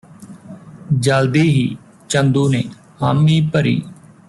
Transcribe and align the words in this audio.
ਜਲਦੀ 0.99 1.41
ਹੀ 1.41 1.77
ਚੰਦੂ 2.09 2.47
ਨੇ 2.49 2.63
ਹਾਮੀ 3.01 3.39
ਭਰੀ 3.53 3.81